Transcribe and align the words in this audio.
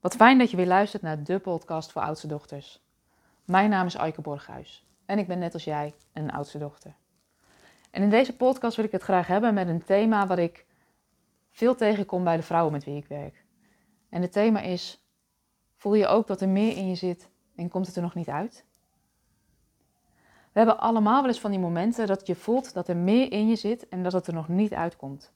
Wat 0.00 0.16
fijn 0.16 0.38
dat 0.38 0.50
je 0.50 0.56
weer 0.56 0.66
luistert 0.66 1.02
naar 1.02 1.22
de 1.22 1.38
podcast 1.38 1.92
voor 1.92 2.02
oudste 2.02 2.26
dochters. 2.26 2.82
Mijn 3.44 3.70
naam 3.70 3.86
is 3.86 3.96
Aike 3.96 4.20
Borghuis 4.20 4.86
en 5.06 5.18
ik 5.18 5.26
ben 5.26 5.38
net 5.38 5.54
als 5.54 5.64
jij 5.64 5.94
een 6.12 6.30
oudste 6.30 6.58
dochter. 6.58 6.94
En 7.90 8.02
in 8.02 8.10
deze 8.10 8.36
podcast 8.36 8.76
wil 8.76 8.84
ik 8.84 8.92
het 8.92 9.02
graag 9.02 9.26
hebben 9.26 9.54
met 9.54 9.68
een 9.68 9.84
thema 9.84 10.26
wat 10.26 10.38
ik 10.38 10.66
veel 11.50 11.74
tegenkom 11.74 12.24
bij 12.24 12.36
de 12.36 12.42
vrouwen 12.42 12.72
met 12.72 12.84
wie 12.84 12.96
ik 12.96 13.06
werk. 13.06 13.44
En 14.08 14.22
het 14.22 14.32
thema 14.32 14.60
is: 14.60 15.04
voel 15.76 15.94
je 15.94 16.06
ook 16.06 16.26
dat 16.26 16.40
er 16.40 16.48
meer 16.48 16.76
in 16.76 16.88
je 16.88 16.94
zit 16.94 17.30
en 17.56 17.68
komt 17.68 17.86
het 17.86 17.96
er 17.96 18.02
nog 18.02 18.14
niet 18.14 18.28
uit? 18.28 18.64
We 20.52 20.58
hebben 20.58 20.78
allemaal 20.78 21.20
wel 21.20 21.30
eens 21.30 21.40
van 21.40 21.50
die 21.50 21.60
momenten 21.60 22.06
dat 22.06 22.26
je 22.26 22.34
voelt 22.34 22.74
dat 22.74 22.88
er 22.88 22.96
meer 22.96 23.32
in 23.32 23.48
je 23.48 23.56
zit 23.56 23.88
en 23.88 24.02
dat 24.02 24.12
het 24.12 24.26
er 24.26 24.34
nog 24.34 24.48
niet 24.48 24.72
uitkomt. 24.72 25.32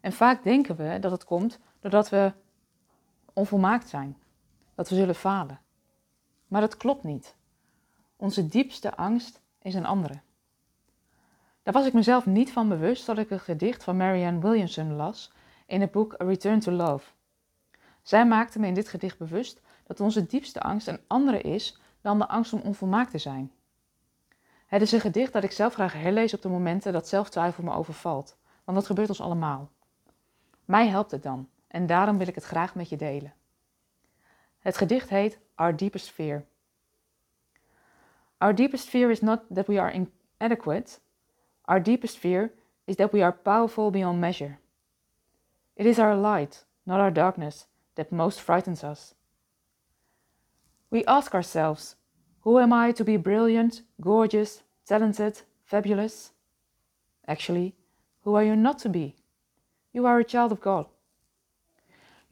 En 0.00 0.12
vaak 0.12 0.42
denken 0.42 0.76
we 0.76 0.98
dat 0.98 1.10
het 1.10 1.24
komt 1.24 1.58
doordat 1.80 2.08
we 2.08 2.32
onvolmaakt 3.36 3.88
zijn, 3.88 4.16
dat 4.74 4.88
we 4.88 4.94
zullen 4.94 5.14
falen. 5.14 5.60
Maar 6.46 6.60
dat 6.60 6.76
klopt 6.76 7.02
niet. 7.02 7.34
Onze 8.16 8.48
diepste 8.48 8.96
angst 8.96 9.40
is 9.62 9.74
een 9.74 9.86
andere. 9.86 10.20
Daar 11.62 11.74
was 11.74 11.86
ik 11.86 11.92
mezelf 11.92 12.26
niet 12.26 12.52
van 12.52 12.68
bewust 12.68 13.04
tot 13.04 13.18
ik 13.18 13.30
een 13.30 13.40
gedicht 13.40 13.84
van 13.84 13.96
Marianne 13.96 14.40
Williamson 14.40 14.92
las 14.92 15.32
in 15.66 15.80
het 15.80 15.90
boek 15.90 16.20
A 16.20 16.24
Return 16.24 16.60
to 16.60 16.72
Love. 16.72 17.10
Zij 18.02 18.26
maakte 18.26 18.58
me 18.58 18.66
in 18.66 18.74
dit 18.74 18.88
gedicht 18.88 19.18
bewust 19.18 19.60
dat 19.86 20.00
onze 20.00 20.26
diepste 20.26 20.60
angst 20.60 20.88
een 20.88 21.00
andere 21.06 21.40
is 21.40 21.80
dan 22.00 22.18
de 22.18 22.28
angst 22.28 22.52
om 22.52 22.60
onvolmaakt 22.60 23.10
te 23.10 23.18
zijn. 23.18 23.52
Het 24.66 24.82
is 24.82 24.92
een 24.92 25.00
gedicht 25.00 25.32
dat 25.32 25.44
ik 25.44 25.52
zelf 25.52 25.74
graag 25.74 25.92
herlees 25.92 26.34
op 26.34 26.42
de 26.42 26.48
momenten 26.48 26.92
dat 26.92 27.08
zelftwijfel 27.08 27.64
me 27.64 27.72
overvalt, 27.72 28.36
want 28.64 28.78
dat 28.78 28.86
gebeurt 28.86 29.08
ons 29.08 29.20
allemaal. 29.20 29.70
Mij 30.64 30.88
helpt 30.88 31.10
het 31.10 31.22
dan 31.22 31.48
en 31.68 31.86
daarom 31.86 32.18
wil 32.18 32.28
ik 32.28 32.34
het 32.34 32.44
graag 32.44 32.74
met 32.74 32.88
je 32.88 32.96
delen. 32.96 33.34
Het 34.58 34.76
gedicht 34.76 35.08
heet 35.08 35.38
Our 35.54 35.76
Deepest 35.76 36.10
Fear. 36.10 36.44
Our 38.38 38.54
deepest 38.54 38.88
fear 38.88 39.10
is 39.10 39.20
not 39.20 39.42
that 39.54 39.66
we 39.66 39.80
are 39.80 39.90
inadequate. 40.38 41.00
Our 41.64 41.82
deepest 41.82 42.18
fear 42.18 42.52
is 42.84 42.96
that 42.96 43.12
we 43.12 43.22
are 43.22 43.32
powerful 43.32 43.90
beyond 43.90 44.20
measure. 44.20 44.58
It 45.74 45.86
is 45.86 45.98
our 45.98 46.14
light, 46.14 46.64
not 46.84 47.00
our 47.00 47.10
darkness, 47.10 47.66
that 47.94 48.12
most 48.12 48.40
frightens 48.40 48.84
us. 48.84 49.14
We 50.90 51.04
ask 51.04 51.34
ourselves, 51.34 51.96
who 52.40 52.58
am 52.58 52.72
I 52.72 52.92
to 52.92 53.04
be 53.04 53.16
brilliant, 53.16 53.82
gorgeous, 54.00 54.62
talented, 54.84 55.42
fabulous? 55.64 56.32
Actually, 57.26 57.74
who 58.22 58.34
are 58.34 58.44
you 58.44 58.54
not 58.54 58.78
to 58.80 58.88
be? 58.88 59.16
You 59.92 60.06
are 60.06 60.18
a 60.18 60.24
child 60.24 60.52
of 60.52 60.60
God. 60.60 60.86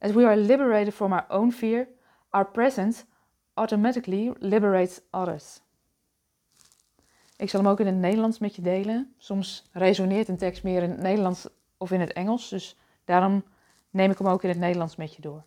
As 0.00 0.12
we 0.12 0.24
are 0.24 0.36
liberated 0.36 0.94
from 0.94 1.12
our 1.12 1.26
own 1.28 1.52
fear, 1.52 1.88
our 2.30 2.46
presence 2.46 3.04
automatically 3.54 4.32
liberates 4.38 5.00
others. 5.10 5.60
Ik 7.36 7.50
zal 7.50 7.60
hem 7.60 7.68
ook 7.70 7.80
in 7.80 7.86
het 7.86 7.96
Nederlands 7.96 8.38
met 8.38 8.56
je 8.56 8.62
delen. 8.62 9.14
Soms 9.18 9.68
resoneert 9.72 10.28
een 10.28 10.36
tekst 10.36 10.62
meer 10.62 10.82
in 10.82 10.90
het 10.90 11.00
Nederlands 11.00 11.48
of 11.76 11.90
in 11.90 12.00
het 12.00 12.12
Engels, 12.12 12.48
dus 12.48 12.76
daarom 13.04 13.44
neem 13.90 14.10
ik 14.10 14.18
hem 14.18 14.26
ook 14.26 14.42
in 14.42 14.48
het 14.48 14.58
Nederlands 14.58 14.96
met 14.96 15.14
je 15.14 15.22
door. 15.22 15.44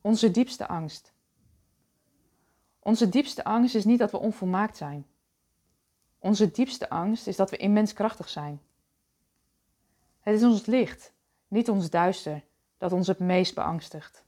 Onze 0.00 0.30
diepste 0.30 0.68
angst. 0.68 1.12
Onze 2.78 3.08
diepste 3.08 3.44
angst 3.44 3.74
is 3.74 3.84
niet 3.84 3.98
dat 3.98 4.10
we 4.10 4.18
onvolmaakt 4.18 4.76
zijn. 4.76 5.06
Onze 6.18 6.50
diepste 6.50 6.88
angst 6.88 7.26
is 7.26 7.36
dat 7.36 7.50
we 7.50 7.56
immens 7.56 7.92
krachtig 7.92 8.28
zijn. 8.28 8.60
Het 10.20 10.34
is 10.34 10.42
ons 10.42 10.66
licht, 10.66 11.12
niet 11.48 11.68
ons 11.68 11.90
duister, 11.90 12.42
dat 12.80 12.92
ons 12.92 13.06
het 13.06 13.18
meest 13.18 13.54
beangstigt. 13.54 14.24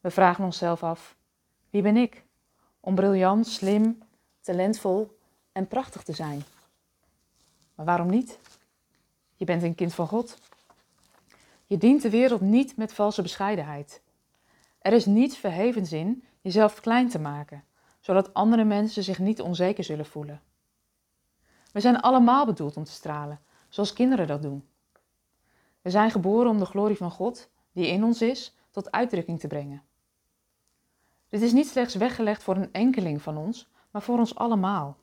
We 0.00 0.10
vragen 0.10 0.44
onszelf 0.44 0.82
af: 0.82 1.16
wie 1.70 1.82
ben 1.82 1.96
ik? 1.96 2.24
Om 2.80 2.94
briljant, 2.94 3.46
slim, 3.46 4.02
talentvol 4.40 5.18
en 5.52 5.66
prachtig 5.66 6.02
te 6.02 6.12
zijn. 6.12 6.42
Maar 7.74 7.86
waarom 7.86 8.10
niet? 8.10 8.38
Je 9.36 9.44
bent 9.44 9.62
een 9.62 9.74
kind 9.74 9.94
van 9.94 10.06
God. 10.06 10.38
Je 11.66 11.78
dient 11.78 12.02
de 12.02 12.10
wereld 12.10 12.40
niet 12.40 12.76
met 12.76 12.92
valse 12.92 13.22
bescheidenheid. 13.22 14.02
Er 14.78 14.92
is 14.92 15.06
niet 15.06 15.36
verheven 15.36 15.86
zin 15.86 16.24
jezelf 16.40 16.80
klein 16.80 17.08
te 17.08 17.18
maken, 17.18 17.64
zodat 18.00 18.34
andere 18.34 18.64
mensen 18.64 19.02
zich 19.02 19.18
niet 19.18 19.40
onzeker 19.40 19.84
zullen 19.84 20.06
voelen. 20.06 20.40
We 21.72 21.80
zijn 21.80 22.00
allemaal 22.00 22.46
bedoeld 22.46 22.76
om 22.76 22.84
te 22.84 22.92
stralen, 22.92 23.40
zoals 23.68 23.92
kinderen 23.92 24.26
dat 24.26 24.42
doen. 24.42 24.68
We 25.86 25.92
zijn 25.92 26.10
geboren 26.10 26.50
om 26.50 26.58
de 26.58 26.64
glorie 26.64 26.96
van 26.96 27.10
God, 27.10 27.50
die 27.72 27.86
in 27.86 28.04
ons 28.04 28.22
is, 28.22 28.56
tot 28.70 28.90
uitdrukking 28.90 29.40
te 29.40 29.46
brengen. 29.46 29.82
Dit 31.28 31.42
is 31.42 31.52
niet 31.52 31.66
slechts 31.66 31.94
weggelegd 31.94 32.42
voor 32.42 32.56
een 32.56 32.72
enkeling 32.72 33.22
van 33.22 33.36
ons, 33.36 33.68
maar 33.90 34.02
voor 34.02 34.18
ons 34.18 34.34
allemaal. 34.34 34.96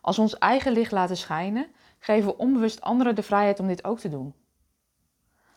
Als 0.00 0.16
we 0.16 0.22
ons 0.22 0.38
eigen 0.38 0.72
licht 0.72 0.92
laten 0.92 1.16
schijnen, 1.16 1.66
geven 1.98 2.28
we 2.28 2.36
onbewust 2.36 2.80
anderen 2.80 3.14
de 3.14 3.22
vrijheid 3.22 3.60
om 3.60 3.66
dit 3.66 3.84
ook 3.84 3.98
te 3.98 4.08
doen. 4.08 4.34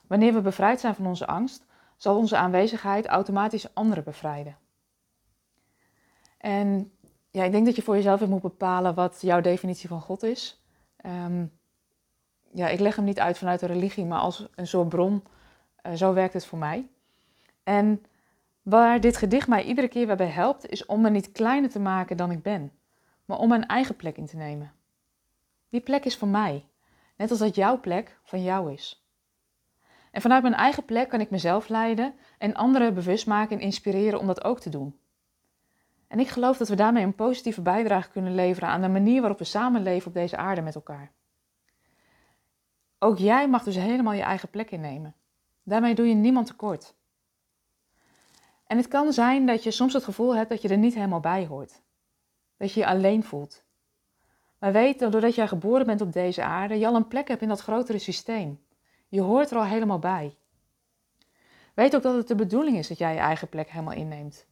Wanneer 0.08 0.34
we 0.34 0.42
bevrijd 0.42 0.80
zijn 0.80 0.96
van 0.96 1.06
onze 1.06 1.28
angst, 1.28 1.66
zal 1.98 2.18
onze 2.18 2.38
aanwezigheid 2.38 3.06
automatisch 3.06 3.74
anderen 3.76 4.04
bevrijden. 4.04 4.58
En 6.38 6.92
ja, 7.32 7.44
ik 7.44 7.52
denk 7.52 7.66
dat 7.66 7.76
je 7.76 7.82
voor 7.82 7.96
jezelf 7.96 8.28
moet 8.28 8.42
bepalen 8.42 8.94
wat 8.94 9.22
jouw 9.22 9.42
definitie 9.42 9.90
van 9.90 10.02
God 10.02 10.24
is. 10.24 10.64
Um, 11.06 11.59
ja, 12.54 12.68
ik 12.68 12.80
leg 12.80 12.96
hem 12.96 13.06
niet 13.06 13.20
uit 13.20 13.38
vanuit 13.38 13.60
de 13.60 13.66
religie, 13.66 14.06
maar 14.06 14.20
als 14.20 14.48
een 14.56 14.68
soort 14.68 14.90
bron. 14.90 15.24
Uh, 15.84 15.94
zo 15.94 16.14
werkt 16.14 16.34
het 16.34 16.46
voor 16.46 16.60
mij. 16.60 16.90
En 17.64 18.06
waar 18.62 19.00
dit 19.00 19.18
gedicht 19.18 19.48
mij 19.48 19.64
iedere 19.64 19.88
keer 19.88 20.16
bij 20.16 20.28
helpt, 20.28 20.70
is 20.70 20.86
om 20.86 21.02
me 21.02 21.10
niet 21.10 21.32
kleiner 21.32 21.70
te 21.70 21.80
maken 21.80 22.18
dan 22.18 22.32
ik 22.32 22.42
ben, 22.42 22.72
maar 23.26 23.38
om 23.38 23.50
mijn 23.50 23.66
eigen 23.68 23.96
plek 23.96 24.18
in 24.18 24.26
te 24.26 24.38
nemen. 24.38 24.72
Die 25.70 25.82
plek 25.82 26.06
is 26.06 26.18
van 26.18 26.32
mij, 26.32 26.66
net 27.18 27.30
als 27.30 27.40
dat 27.40 27.56
jouw 27.56 27.80
plek 27.80 28.20
van 28.24 28.44
jou 28.44 28.74
is. 28.74 29.04
En 30.12 30.22
vanuit 30.22 30.42
mijn 30.42 30.54
eigen 30.54 30.86
plek 30.86 31.10
kan 31.10 31.20
ik 31.20 31.30
mezelf 31.30 31.68
leiden 31.68 32.14
en 32.38 32.54
anderen 32.54 32.94
bewust 32.94 33.28
maken 33.28 33.58
en 33.58 33.64
inspireren 33.64 34.20
om 34.20 34.28
dat 34.28 34.44
ook 34.44 34.60
te 34.60 34.70
doen. 34.70 35.00
En 36.08 36.20
ik 36.20 36.28
geloof 36.28 36.58
dat 36.58 36.70
we 36.70 36.76
daarmee 36.76 37.04
een 37.04 37.16
positieve 37.16 37.62
bijdrage 37.62 38.10
kunnen 38.10 38.36
leveren 38.36 38.70
aan 38.70 38.82
de 38.82 38.88
manier 38.88 39.20
waarop 39.20 39.40
we 39.40 39.44
samenleven 39.44 40.08
op 40.08 40.14
deze 40.14 40.38
aarde 40.38 40.62
met 40.62 40.76
elkaar. 40.76 41.12
Ook 43.00 43.18
jij 43.18 43.50
mag 43.50 43.64
dus 43.64 43.76
helemaal 43.76 44.14
je 44.14 44.22
eigen 44.22 44.50
plek 44.50 44.72
innemen. 44.72 45.16
Daarmee 45.64 45.96
doe 45.96 46.08
je 46.08 46.14
niemand 46.14 46.48
tekort. 46.48 46.96
En 48.68 48.78
het 48.78 48.88
kan 48.88 49.14
zijn 49.14 49.46
dat 49.46 49.64
je 49.64 49.72
soms 49.72 49.94
het 49.94 50.04
gevoel 50.04 50.36
hebt 50.36 50.50
dat 50.50 50.62
je 50.62 50.68
er 50.68 50.78
niet 50.78 50.94
helemaal 50.94 51.20
bij 51.20 51.46
hoort. 51.46 51.82
Dat 52.58 52.74
je 52.74 52.80
je 52.80 52.86
alleen 52.86 53.24
voelt. 53.24 53.64
Maar 54.60 54.72
weet 54.72 55.00
dat 55.00 55.12
doordat 55.12 55.36
jij 55.36 55.48
geboren 55.48 55.86
bent 55.86 56.02
op 56.02 56.14
deze 56.14 56.44
aarde, 56.44 56.80
je 56.80 56.88
al 56.88 56.96
een 56.96 57.08
plek 57.08 57.28
hebt 57.28 57.42
in 57.42 57.48
dat 57.48 57.62
grotere 57.62 58.00
systeem. 58.00 58.60
Je 59.08 59.22
hoort 59.22 59.52
er 59.52 59.58
al 59.58 59.66
helemaal 59.66 60.00
bij. 60.00 60.38
Weet 61.74 61.96
ook 61.96 62.02
dat 62.02 62.16
het 62.16 62.28
de 62.28 62.36
bedoeling 62.36 62.78
is 62.78 62.88
dat 62.88 62.98
jij 62.98 63.14
je 63.14 63.20
eigen 63.20 63.50
plek 63.50 63.70
helemaal 63.70 63.94
inneemt. 63.94 64.48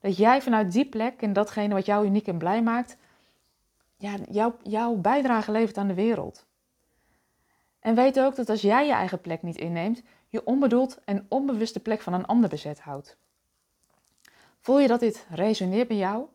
Dat 0.00 0.16
jij 0.16 0.42
vanuit 0.42 0.72
die 0.72 0.88
plek 0.88 1.22
en 1.22 1.32
datgene 1.32 1.74
wat 1.74 1.86
jou 1.86 2.06
uniek 2.06 2.26
en 2.26 2.38
blij 2.38 2.62
maakt, 2.62 2.96
ja, 3.96 4.14
jouw, 4.30 4.56
jouw 4.62 4.94
bijdrage 4.94 5.52
levert 5.52 5.78
aan 5.78 5.88
de 5.88 5.94
wereld. 5.94 6.46
En 7.84 7.94
weet 7.94 8.20
ook 8.20 8.36
dat 8.36 8.48
als 8.48 8.60
jij 8.60 8.86
je 8.86 8.92
eigen 8.92 9.20
plek 9.20 9.42
niet 9.42 9.56
inneemt, 9.56 10.02
je 10.28 10.44
onbedoeld 10.44 10.98
en 11.04 11.26
onbewust 11.28 11.74
de 11.74 11.80
plek 11.80 12.00
van 12.00 12.12
een 12.12 12.26
ander 12.26 12.48
bezet 12.48 12.80
houdt. 12.80 13.16
Voel 14.60 14.80
je 14.80 14.88
dat 14.88 15.00
dit 15.00 15.26
resoneert 15.30 15.88
bij 15.88 15.96
jou? 15.96 16.26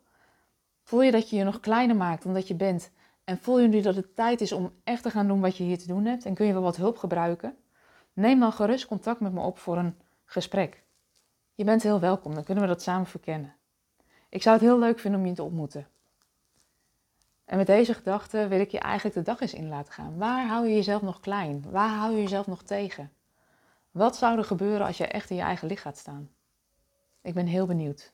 Voel 0.84 1.02
je 1.02 1.12
dat 1.12 1.30
je 1.30 1.36
je 1.36 1.44
nog 1.44 1.60
kleiner 1.60 1.96
maakt 1.96 2.24
dan 2.24 2.34
dat 2.34 2.48
je 2.48 2.56
bent? 2.56 2.92
En 3.24 3.38
voel 3.38 3.60
je 3.60 3.68
nu 3.68 3.82
dat 3.82 3.96
het 3.96 4.16
tijd 4.16 4.42
is 4.42 4.52
om 4.52 4.72
echt 4.84 5.04
te 5.04 5.10
gaan 5.10 5.28
doen 5.28 5.42
wat 5.42 5.58
je 5.58 5.64
hier 5.64 5.78
te 5.78 5.88
doen 5.88 6.06
hebt? 6.06 6.26
En 6.26 6.34
kun 6.34 6.46
je 6.46 6.54
wel 6.54 6.62
wat 6.62 6.76
hulp 6.76 6.98
gebruiken? 6.98 7.58
Neem 8.14 8.40
dan 8.40 8.54
gerust 8.54 8.86
contact 8.86 9.20
met 9.20 9.34
me 9.34 9.42
op 9.42 9.58
voor 9.58 9.78
een 9.78 9.98
gesprek. 10.26 10.84
Je 11.54 11.64
bent 11.64 11.84
heel 11.84 12.00
welkom, 12.00 12.34
dan 12.34 12.44
kunnen 12.44 12.64
we 12.64 12.70
dat 12.70 12.82
samen 12.82 13.08
verkennen. 13.08 13.56
Ik 14.30 14.42
zou 14.42 14.56
het 14.56 14.66
heel 14.66 14.80
leuk 14.80 15.00
vinden 15.00 15.20
om 15.20 15.26
je 15.26 15.34
te 15.34 15.44
ontmoeten. 15.44 15.88
En 17.50 17.58
met 17.58 17.68
deze 17.68 17.94
gedachte 17.94 18.48
wil 18.48 18.60
ik 18.60 18.72
je 18.72 18.80
eigenlijk 18.80 19.16
de 19.16 19.22
dag 19.22 19.40
eens 19.42 19.54
in 19.54 19.68
laten 19.68 19.94
gaan. 19.94 20.18
Waar 20.18 20.48
hou 20.48 20.68
je 20.68 20.76
jezelf 20.76 21.02
nog 21.02 21.20
klein? 21.20 21.66
Waar 21.72 21.90
hou 21.90 22.16
je 22.16 22.22
jezelf 22.22 22.48
nog 22.48 22.64
tegen? 22.64 23.12
Wat 23.92 24.16
zou 24.16 24.38
er 24.38 24.44
gebeuren 24.44 24.86
als 24.86 24.98
je 24.98 25.08
echt 25.08 25.30
in 25.30 25.36
je 25.36 25.42
eigen 25.42 25.68
licht 25.68 25.82
gaat 25.82 25.98
staan? 25.98 26.30
Ik 27.22 27.34
ben 27.34 27.46
heel 27.46 27.66
benieuwd. 27.66 28.14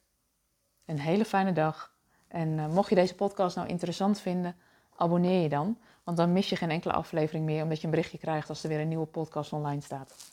Een 0.86 1.00
hele 1.00 1.26
fijne 1.26 1.54
dag. 1.54 1.96
En 2.28 2.50
uh, 2.50 2.68
mocht 2.68 2.90
je 2.90 2.96
deze 2.96 3.16
podcast 3.16 3.56
nou 3.56 3.68
interessant 3.68 4.20
vinden, 4.20 4.56
abonneer 4.96 5.42
je 5.42 5.50
dan. 5.50 5.78
Want 6.04 6.18
dan 6.18 6.34
mis 6.34 6.50
je 6.50 6.56
geen 6.56 6.72
enkele 6.72 6.94
aflevering 6.94 7.46
meer, 7.46 7.64
omdat 7.64 7.78
je 7.78 7.84
een 7.84 7.90
berichtje 7.90 8.18
krijgt 8.18 8.50
als 8.50 8.64
er 8.64 8.70
weer 8.70 8.80
een 8.80 8.88
nieuwe 8.88 9.06
podcast 9.06 9.54
online 9.54 9.81
staat. 9.81 10.31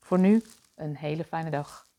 Voor 0.00 0.18
nu, 0.18 0.42
een 0.74 0.96
hele 0.96 1.24
fijne 1.24 1.50
dag. 1.50 1.89